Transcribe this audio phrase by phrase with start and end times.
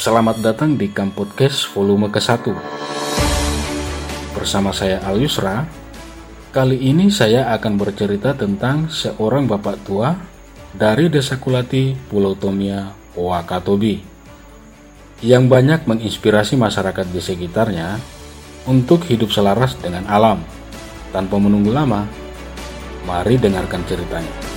[0.00, 2.56] Selamat datang di Kampodcast volume ke-1
[4.32, 5.68] Bersama saya Al Yusra
[6.56, 10.16] Kali ini saya akan bercerita tentang seorang bapak tua
[10.72, 14.00] dari Desa Kulati, Pulau Tomia, Wakatobi
[15.20, 18.00] yang banyak menginspirasi masyarakat di sekitarnya
[18.72, 20.40] untuk hidup selaras dengan alam.
[21.12, 22.08] Tanpa menunggu lama,
[23.04, 24.49] mari dengarkan ceritanya.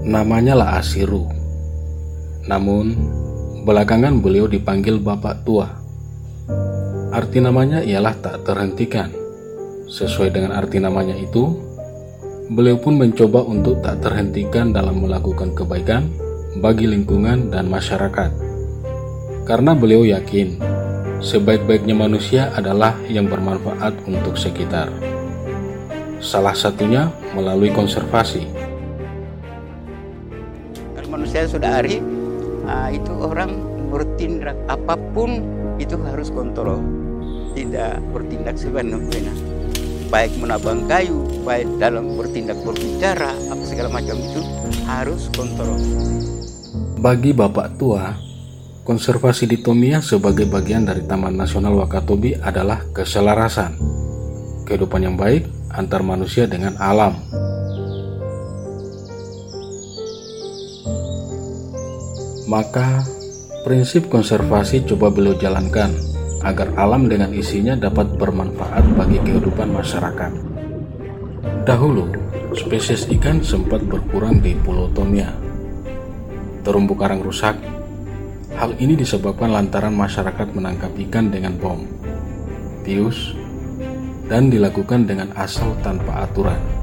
[0.00, 1.28] Namanya lah Asiru.
[2.48, 2.96] Namun,
[3.68, 5.68] belakangan beliau dipanggil Bapak Tua.
[7.12, 9.12] Arti namanya ialah tak terhentikan.
[9.92, 11.52] Sesuai dengan arti namanya itu,
[12.48, 16.08] beliau pun mencoba untuk tak terhentikan dalam melakukan kebaikan
[16.64, 18.32] bagi lingkungan dan masyarakat.
[19.44, 20.56] Karena beliau yakin,
[21.20, 24.88] sebaik-baiknya manusia adalah yang bermanfaat untuk sekitar.
[26.24, 28.59] Salah satunya melalui konservasi
[31.30, 32.02] manusia sudah hari
[32.66, 33.54] nah, itu orang
[33.86, 35.46] bertindak apa pun
[35.78, 36.82] itu harus kontrol.
[37.54, 39.30] Tidak bertindak sebenarnya
[40.10, 44.42] baik menabang kayu baik dalam bertindak berbicara apa segala macam itu
[44.90, 45.78] harus kontrol.
[46.98, 48.10] Bagi bapak tua
[48.82, 53.78] konservasi di Tomia sebagai bagian dari Taman Nasional Wakatobi adalah keselarasan.
[54.66, 55.46] Kehidupan yang baik
[55.78, 57.14] antar manusia dengan alam
[62.50, 63.06] Maka,
[63.62, 65.94] prinsip konservasi coba beliau jalankan
[66.42, 70.34] agar alam dengan isinya dapat bermanfaat bagi kehidupan masyarakat.
[71.62, 72.10] Dahulu,
[72.58, 75.30] spesies ikan sempat berkurang di Pulau Tomia.
[76.66, 77.54] Terumbu karang rusak.
[78.58, 81.86] Hal ini disebabkan lantaran masyarakat menangkap ikan dengan bom,
[82.82, 83.30] bius,
[84.26, 86.79] dan dilakukan dengan asal tanpa aturan.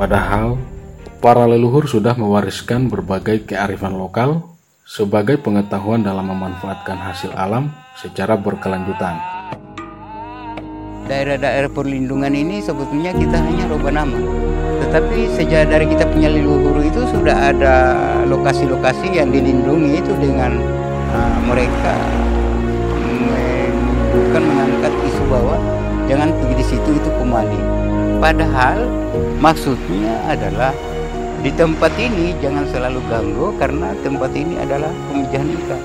[0.00, 0.56] Padahal,
[1.20, 4.56] para leluhur sudah mewariskan berbagai kearifan lokal
[4.88, 7.68] sebagai pengetahuan dalam memanfaatkan hasil alam
[8.00, 9.20] secara berkelanjutan.
[11.04, 14.16] Daerah-daerah perlindungan ini sebetulnya kita hanya rubah nama.
[14.88, 17.76] Tetapi sejak dari kita punya leluhur itu sudah ada
[18.24, 20.56] lokasi-lokasi yang dilindungi itu dengan
[21.12, 21.92] uh, mereka
[24.16, 25.60] bukan mengangkat isu bahwa
[26.08, 27.79] jangan pergi di situ itu kembali.
[28.20, 29.00] Padahal
[29.40, 30.76] Maksudnya adalah
[31.40, 35.82] di tempat ini jangan selalu ganggu karena tempat ini adalah pemijahan ikan.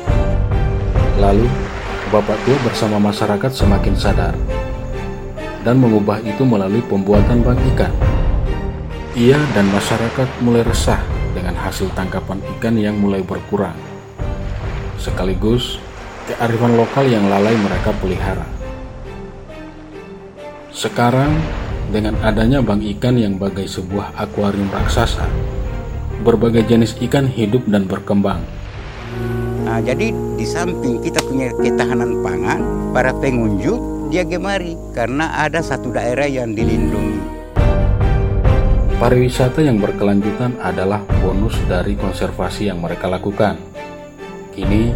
[1.23, 1.47] Lalu,
[2.12, 4.35] Bapak Tua bersama masyarakat semakin sadar
[5.63, 7.96] dan mengubah itu melalui pembuatan bank ikan.
[9.16, 11.00] Ia dan masyarakat mulai resah
[11.31, 13.79] dengan hasil tangkapan ikan yang mulai berkurang.
[15.00, 15.79] Sekaligus
[16.28, 18.44] kearifan lokal yang lalai mereka pelihara.
[20.75, 21.31] Sekarang
[21.90, 25.25] dengan adanya bank ikan yang bagai sebuah akuarium raksasa,
[26.25, 28.41] berbagai jenis ikan hidup dan berkembang.
[29.66, 32.62] Nah, jadi di samping kita punya ketahanan pangan,
[32.94, 37.19] para pengunjung dia gemari karena ada satu daerah yang dilindungi.
[38.96, 43.59] Pariwisata yang berkelanjutan adalah bonus dari konservasi yang mereka lakukan.
[44.56, 44.96] Kini,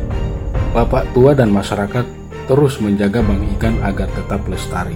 [0.72, 2.08] bapak tua dan masyarakat
[2.48, 4.96] terus menjaga bank ikan agar tetap lestari.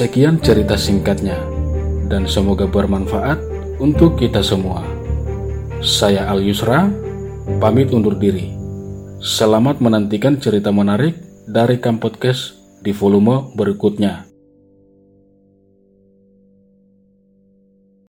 [0.00, 1.36] Sekian cerita singkatnya,
[2.08, 3.36] dan semoga bermanfaat
[3.76, 4.80] untuk kita semua.
[5.84, 6.88] Saya Al Yusra,
[7.60, 8.48] pamit undur diri.
[9.20, 14.29] Selamat menantikan cerita menarik dari Kampodcast di volume berikutnya.